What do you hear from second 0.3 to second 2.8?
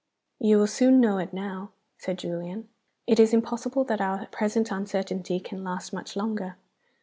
"You will soon know it now," said Julian.